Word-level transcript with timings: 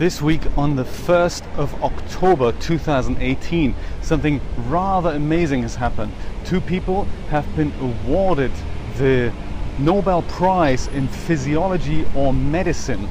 This 0.00 0.22
week, 0.22 0.40
on 0.56 0.76
the 0.76 0.84
1st 0.84 1.44
of 1.58 1.84
October 1.84 2.52
2018, 2.52 3.74
something 4.00 4.40
rather 4.66 5.10
amazing 5.10 5.60
has 5.60 5.74
happened. 5.74 6.10
Two 6.46 6.62
people 6.62 7.04
have 7.28 7.44
been 7.54 7.70
awarded 7.82 8.50
the 8.96 9.30
Nobel 9.78 10.22
Prize 10.22 10.86
in 10.86 11.06
Physiology 11.06 12.06
or 12.16 12.32
Medicine. 12.32 13.10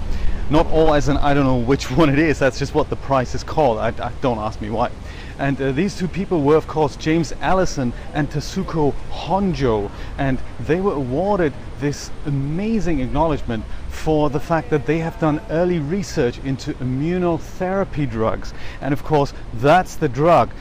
Not 0.49 0.65
all 0.67 0.93
as 0.93 1.09
in, 1.09 1.17
I 1.17 1.33
don't 1.33 1.45
know 1.45 1.57
which 1.57 1.91
one 1.97 2.09
it 2.09 2.19
is, 2.19 2.39
that's 2.39 2.59
just 2.59 2.73
what 2.73 2.89
the 2.89 2.95
price 2.95 3.35
is 3.35 3.43
called. 3.43 3.77
I, 3.77 3.89
I 3.89 4.11
don't 4.21 4.39
ask 4.39 4.61
me 4.61 4.69
why. 4.69 4.91
And 5.37 5.61
uh, 5.61 5.71
these 5.71 5.97
two 5.97 6.07
people 6.07 6.41
were, 6.41 6.57
of 6.57 6.67
course, 6.67 6.97
James 6.97 7.31
Allison 7.39 7.93
and 8.13 8.29
Tasuku 8.29 8.93
Honjo. 9.09 9.89
And 10.17 10.37
they 10.59 10.81
were 10.81 10.93
awarded 10.93 11.53
this 11.79 12.11
amazing 12.25 12.99
acknowledgement 12.99 13.63
for 13.87 14.29
the 14.29 14.39
fact 14.39 14.69
that 14.71 14.85
they 14.85 14.97
have 14.99 15.17
done 15.19 15.41
early 15.49 15.79
research 15.79 16.39
into 16.39 16.73
immunotherapy 16.75 18.09
drugs. 18.09 18.53
And 18.81 18.91
of 18.91 19.03
course, 19.05 19.33
that's 19.53 19.95
the 19.95 20.09
drug 20.09 20.51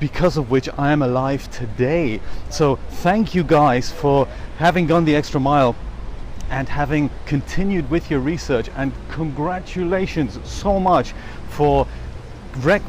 because 0.00 0.36
of 0.36 0.50
which 0.50 0.68
I 0.76 0.92
am 0.92 1.00
alive 1.00 1.50
today. 1.50 2.20
So 2.50 2.76
thank 2.90 3.34
you 3.34 3.44
guys 3.44 3.92
for 3.92 4.26
having 4.58 4.86
gone 4.86 5.04
the 5.04 5.14
extra 5.14 5.40
mile 5.40 5.76
and 6.50 6.68
having 6.68 7.10
continued 7.26 7.90
with 7.90 8.10
your 8.10 8.20
research 8.20 8.68
and 8.76 8.92
congratulations 9.08 10.38
so 10.44 10.78
much 10.78 11.12
for 11.48 11.86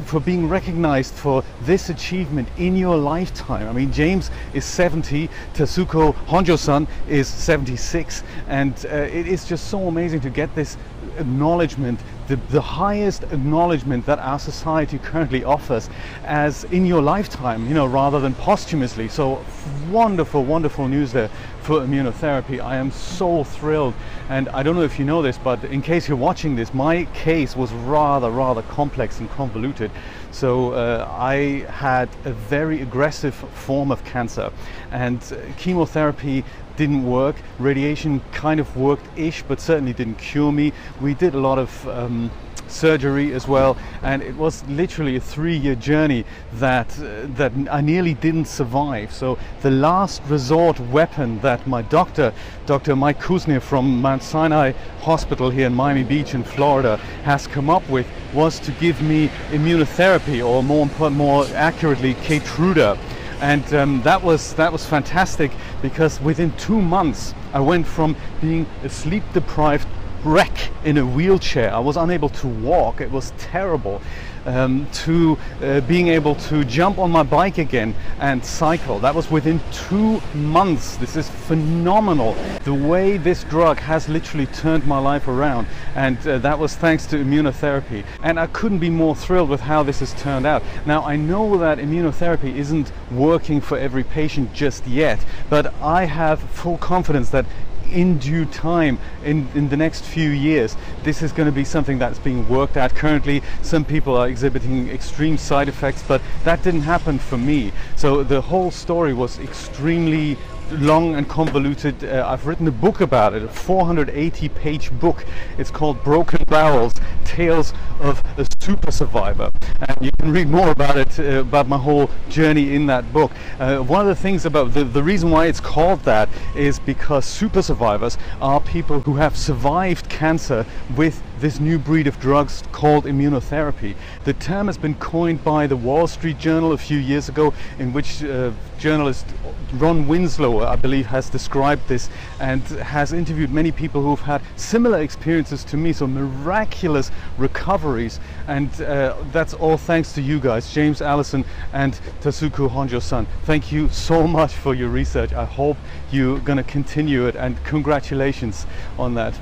for 0.06 0.18
being 0.18 0.48
recognized 0.48 1.12
for 1.12 1.44
this 1.62 1.90
achievement 1.90 2.48
in 2.56 2.74
your 2.74 2.96
lifetime. 2.96 3.68
I 3.68 3.72
mean, 3.72 3.92
James 3.92 4.30
is 4.54 4.64
70, 4.64 5.28
Tasuku 5.52 6.14
Honjo-san 6.26 6.88
is 7.06 7.28
76, 7.28 8.22
and 8.48 8.72
uh, 8.86 8.94
it 8.94 9.26
is 9.26 9.44
just 9.44 9.68
so 9.68 9.86
amazing 9.86 10.20
to 10.20 10.30
get 10.30 10.54
this 10.54 10.78
acknowledgement, 11.18 12.00
the, 12.26 12.36
the 12.50 12.60
highest 12.60 13.22
acknowledgement 13.24 14.06
that 14.06 14.18
our 14.18 14.38
society 14.38 14.98
currently 14.98 15.44
offers 15.44 15.88
as 16.24 16.64
in 16.64 16.86
your 16.86 17.02
lifetime, 17.02 17.66
you 17.66 17.74
know, 17.74 17.86
rather 17.86 18.20
than 18.20 18.34
posthumously. 18.34 19.08
So 19.08 19.44
wonderful, 19.90 20.44
wonderful 20.44 20.88
news 20.88 21.12
there 21.12 21.30
for 21.62 21.80
immunotherapy. 21.80 22.60
I 22.60 22.76
am 22.76 22.90
so 22.90 23.44
thrilled. 23.44 23.94
And 24.28 24.48
I 24.50 24.62
don't 24.62 24.76
know 24.76 24.82
if 24.82 24.98
you 24.98 25.04
know 25.04 25.22
this, 25.22 25.38
but 25.38 25.62
in 25.64 25.82
case 25.82 26.08
you're 26.08 26.16
watching 26.16 26.56
this, 26.56 26.72
my 26.72 27.04
case 27.14 27.56
was 27.56 27.72
rather, 27.72 28.30
rather 28.30 28.62
complex 28.62 29.20
and 29.20 29.30
convoluted. 29.30 29.90
So 30.30 30.72
uh, 30.72 31.08
I 31.10 31.66
had 31.70 32.08
a 32.24 32.32
very 32.32 32.82
aggressive 32.82 33.34
form 33.34 33.90
of 33.90 34.04
cancer 34.04 34.52
and 34.90 35.20
chemotherapy 35.56 36.44
didn't 36.76 37.04
work. 37.04 37.36
Radiation 37.58 38.20
kind 38.30 38.60
of 38.60 38.76
worked-ish, 38.76 39.42
but 39.42 39.60
certainly 39.60 39.92
didn't 39.92 40.18
cure 40.18 40.52
me. 40.52 40.72
We 41.00 41.14
did 41.14 41.34
a 41.34 41.40
lot 41.40 41.58
of 41.58 41.88
um, 41.88 42.30
surgery 42.70 43.32
as 43.32 43.48
well, 43.48 43.76
and 44.02 44.22
it 44.22 44.36
was 44.36 44.64
literally 44.68 45.16
a 45.16 45.20
three-year 45.20 45.74
journey 45.74 46.24
that 46.54 46.98
uh, 46.98 47.26
that 47.36 47.52
I 47.70 47.80
nearly 47.80 48.14
didn't 48.14 48.46
survive. 48.46 49.12
So 49.12 49.38
the 49.62 49.70
last 49.70 50.22
resort 50.28 50.80
weapon 50.80 51.40
that 51.40 51.66
my 51.66 51.82
doctor, 51.82 52.32
Dr. 52.66 52.96
Mike 52.96 53.20
Kuznia 53.20 53.60
from 53.60 54.00
Mount 54.00 54.22
Sinai 54.22 54.72
Hospital 55.00 55.50
here 55.50 55.66
in 55.66 55.74
Miami 55.74 56.04
Beach 56.04 56.34
in 56.34 56.44
Florida, 56.44 56.96
has 57.24 57.46
come 57.46 57.70
up 57.70 57.88
with 57.88 58.06
was 58.34 58.58
to 58.60 58.72
give 58.72 59.00
me 59.02 59.28
immunotherapy, 59.50 60.46
or 60.46 60.62
more 60.62 60.86
more 61.10 61.46
accurately, 61.54 62.14
Keytruda 62.14 62.98
and 63.40 63.72
um, 63.74 64.02
that 64.02 64.22
was 64.22 64.54
that 64.54 64.72
was 64.72 64.84
fantastic 64.84 65.52
because 65.80 66.20
within 66.20 66.52
two 66.56 66.80
months 66.80 67.34
I 67.52 67.60
went 67.60 67.86
from 67.86 68.16
being 68.40 68.66
a 68.82 68.88
sleep 68.88 69.22
deprived 69.32 69.86
wreck 70.28 70.70
in 70.84 70.98
a 70.98 71.06
wheelchair. 71.06 71.74
I 71.74 71.78
was 71.78 71.96
unable 71.96 72.28
to 72.28 72.46
walk. 72.46 73.00
It 73.00 73.10
was 73.10 73.32
terrible. 73.38 74.00
Um, 74.46 74.86
to 75.04 75.36
uh, 75.62 75.82
being 75.82 76.08
able 76.08 76.34
to 76.36 76.64
jump 76.64 76.98
on 76.98 77.10
my 77.10 77.22
bike 77.22 77.58
again 77.58 77.94
and 78.18 78.42
cycle. 78.42 78.98
That 78.98 79.14
was 79.14 79.30
within 79.30 79.60
two 79.72 80.22
months. 80.32 80.96
This 80.96 81.16
is 81.16 81.28
phenomenal. 81.28 82.34
The 82.64 82.72
way 82.72 83.18
this 83.18 83.44
drug 83.44 83.78
has 83.80 84.08
literally 84.08 84.46
turned 84.46 84.86
my 84.86 84.98
life 84.98 85.28
around, 85.28 85.66
and 85.94 86.16
uh, 86.26 86.38
that 86.38 86.58
was 86.58 86.74
thanks 86.74 87.04
to 87.06 87.16
immunotherapy. 87.16 88.06
And 88.22 88.40
I 88.40 88.46
couldn't 88.46 88.78
be 88.78 88.88
more 88.88 89.14
thrilled 89.14 89.50
with 89.50 89.60
how 89.60 89.82
this 89.82 90.00
has 90.00 90.14
turned 90.14 90.46
out. 90.46 90.62
Now, 90.86 91.02
I 91.02 91.16
know 91.16 91.58
that 91.58 91.76
immunotherapy 91.76 92.54
isn't 92.56 92.90
working 93.10 93.60
for 93.60 93.76
every 93.76 94.04
patient 94.04 94.54
just 94.54 94.86
yet, 94.86 95.18
but 95.50 95.74
I 95.82 96.06
have 96.06 96.40
full 96.40 96.78
confidence 96.78 97.28
that 97.30 97.44
in 97.92 98.18
due 98.18 98.44
time 98.46 98.98
in, 99.24 99.48
in 99.54 99.68
the 99.68 99.76
next 99.76 100.04
few 100.04 100.30
years 100.30 100.76
this 101.02 101.22
is 101.22 101.32
going 101.32 101.46
to 101.46 101.52
be 101.52 101.64
something 101.64 101.98
that's 101.98 102.18
being 102.18 102.48
worked 102.48 102.76
at 102.76 102.94
currently 102.94 103.42
some 103.62 103.84
people 103.84 104.16
are 104.16 104.28
exhibiting 104.28 104.88
extreme 104.90 105.36
side 105.36 105.68
effects 105.68 106.02
but 106.06 106.20
that 106.44 106.62
didn't 106.62 106.82
happen 106.82 107.18
for 107.18 107.38
me 107.38 107.72
so 107.96 108.22
the 108.22 108.40
whole 108.40 108.70
story 108.70 109.12
was 109.12 109.38
extremely 109.38 110.36
long 110.72 111.14
and 111.14 111.28
convoluted. 111.28 112.04
Uh, 112.04 112.26
I've 112.28 112.46
written 112.46 112.66
a 112.68 112.72
book 112.72 113.00
about 113.00 113.34
it, 113.34 113.42
a 113.42 113.48
480 113.48 114.48
page 114.50 114.92
book. 114.92 115.24
It's 115.56 115.70
called 115.70 116.02
Broken 116.04 116.44
Barrels 116.44 116.94
Tales 117.24 117.72
of 118.00 118.22
a 118.36 118.44
Super 118.68 118.92
Survivor. 118.92 119.50
And 119.88 120.04
you 120.04 120.12
can 120.18 120.30
read 120.30 120.50
more 120.50 120.68
about 120.68 120.98
it, 120.98 121.18
uh, 121.18 121.40
about 121.40 121.68
my 121.68 121.78
whole 121.78 122.10
journey 122.28 122.74
in 122.74 122.84
that 122.84 123.10
book. 123.14 123.32
Uh, 123.58 123.78
one 123.78 124.02
of 124.02 124.08
the 124.08 124.14
things 124.14 124.44
about 124.44 124.74
the, 124.74 124.84
the 124.84 125.02
reason 125.02 125.30
why 125.30 125.46
it's 125.46 125.58
called 125.58 126.00
that 126.00 126.28
is 126.54 126.78
because 126.78 127.24
super 127.24 127.62
survivors 127.62 128.18
are 128.42 128.60
people 128.60 129.00
who 129.00 129.14
have 129.14 129.38
survived 129.38 130.10
cancer 130.10 130.66
with 130.98 131.22
this 131.40 131.60
new 131.60 131.78
breed 131.78 132.06
of 132.06 132.18
drugs 132.20 132.62
called 132.72 133.04
immunotherapy. 133.04 133.94
The 134.24 134.34
term 134.34 134.66
has 134.66 134.76
been 134.76 134.96
coined 134.96 135.42
by 135.42 135.66
the 135.66 135.76
Wall 135.76 136.06
Street 136.06 136.38
Journal 136.38 136.72
a 136.72 136.78
few 136.78 136.98
years 136.98 137.30
ago, 137.30 137.54
in 137.78 137.92
which 137.94 138.22
uh, 138.22 138.50
journalist 138.78 139.26
Ron 139.74 140.08
Winslow, 140.08 140.66
I 140.66 140.76
believe, 140.76 141.06
has 141.06 141.30
described 141.30 141.88
this 141.88 142.08
and 142.40 142.62
has 142.62 143.12
interviewed 143.12 143.50
many 143.50 143.70
people 143.70 144.02
who've 144.02 144.20
had 144.20 144.42
similar 144.56 145.00
experiences 145.00 145.64
to 145.64 145.76
me, 145.76 145.92
so 145.92 146.06
miraculous 146.06 147.10
recoveries. 147.36 148.18
And 148.46 148.57
uh, 148.66 149.14
that's 149.32 149.54
all 149.54 149.76
thanks 149.76 150.12
to 150.14 150.22
you 150.22 150.40
guys, 150.40 150.72
James 150.72 151.02
Allison 151.02 151.44
and 151.72 151.92
Tasuku 152.20 152.68
Honjo-san. 152.68 153.26
Thank 153.44 153.70
you 153.70 153.88
so 153.90 154.26
much 154.26 154.52
for 154.52 154.74
your 154.74 154.88
research. 154.88 155.32
I 155.32 155.44
hope 155.44 155.76
you're 156.10 156.40
going 156.40 156.56
to 156.56 156.64
continue 156.64 157.26
it, 157.26 157.36
and 157.36 157.62
congratulations 157.64 158.66
on 158.98 159.14
that. 159.14 159.38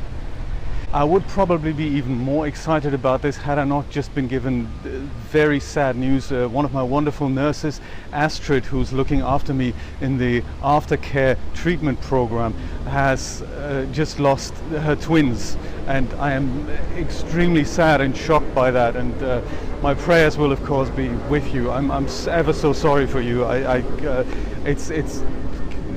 I 0.96 1.04
would 1.04 1.28
probably 1.28 1.74
be 1.74 1.84
even 1.84 2.14
more 2.14 2.46
excited 2.46 2.94
about 2.94 3.20
this 3.20 3.36
had 3.36 3.58
I 3.58 3.64
not 3.64 3.90
just 3.90 4.14
been 4.14 4.28
given 4.28 4.64
uh, 4.64 4.88
very 5.28 5.60
sad 5.60 5.94
news. 5.94 6.32
Uh, 6.32 6.48
one 6.48 6.64
of 6.64 6.72
my 6.72 6.82
wonderful 6.82 7.28
nurses, 7.28 7.82
Astrid, 8.12 8.64
who's 8.64 8.94
looking 8.94 9.20
after 9.20 9.52
me 9.52 9.74
in 10.00 10.16
the 10.16 10.40
aftercare 10.62 11.36
treatment 11.52 12.00
program, 12.00 12.54
has 12.86 13.42
uh, 13.42 13.86
just 13.92 14.18
lost 14.18 14.54
her 14.70 14.96
twins. 14.96 15.58
And 15.86 16.10
I 16.14 16.32
am 16.32 16.66
extremely 16.96 17.64
sad 17.64 18.00
and 18.00 18.16
shocked 18.16 18.54
by 18.54 18.70
that. 18.70 18.96
And 18.96 19.22
uh, 19.22 19.42
my 19.82 19.92
prayers 19.92 20.38
will, 20.38 20.50
of 20.50 20.64
course, 20.64 20.88
be 20.88 21.10
with 21.28 21.52
you. 21.52 21.70
I'm, 21.70 21.90
I'm 21.90 22.06
ever 22.26 22.54
so 22.54 22.72
sorry 22.72 23.06
for 23.06 23.20
you. 23.20 23.44
I, 23.44 23.80
I 23.80 23.80
uh, 23.82 24.24
it's, 24.64 24.88
it's 24.88 25.22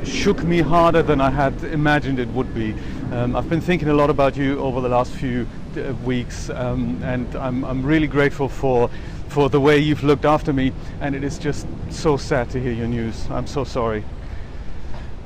shook 0.03 0.43
me 0.43 0.61
harder 0.61 1.01
than 1.01 1.21
I 1.21 1.29
had 1.29 1.63
imagined 1.63 2.19
it 2.19 2.27
would 2.29 2.53
be. 2.53 2.73
Um, 3.11 3.35
I've 3.35 3.49
been 3.49 3.61
thinking 3.61 3.89
a 3.89 3.93
lot 3.93 4.09
about 4.09 4.37
you 4.37 4.59
over 4.59 4.81
the 4.81 4.89
last 4.89 5.11
few 5.11 5.47
uh, 5.75 5.93
weeks, 6.05 6.49
um, 6.49 7.01
and 7.03 7.35
I'm, 7.35 7.63
I'm 7.65 7.85
really 7.85 8.07
grateful 8.07 8.49
for 8.49 8.89
for 9.29 9.47
the 9.47 9.59
way 9.59 9.77
you've 9.77 10.03
looked 10.03 10.25
after 10.25 10.51
me. 10.51 10.73
And 11.01 11.15
it 11.15 11.23
is 11.23 11.37
just 11.37 11.67
so 11.89 12.17
sad 12.17 12.49
to 12.51 12.59
hear 12.59 12.73
your 12.73 12.87
news. 12.87 13.29
I'm 13.29 13.47
so 13.47 13.63
sorry. 13.63 14.03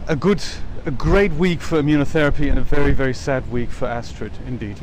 A 0.08 0.16
good, 0.16 0.44
a 0.86 0.92
great 0.92 1.32
week 1.34 1.62
for 1.62 1.82
immunotherapy, 1.82 2.50
and 2.50 2.60
a 2.60 2.62
very, 2.64 2.92
very 2.92 3.14
sad 3.14 3.50
week 3.50 3.70
for 3.70 3.88
Astrid, 3.88 4.34
indeed. 4.46 4.78